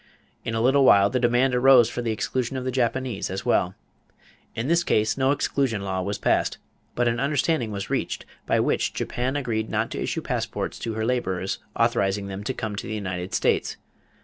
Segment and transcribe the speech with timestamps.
[0.43, 3.75] In a little while the demand arose for the exclusion of the Japanese as well.
[4.55, 6.57] In this case no exclusion law was passed;
[6.95, 11.05] but an understanding was reached by which Japan agreed not to issue passports to her
[11.05, 13.77] laborers authorizing them to come to the United States.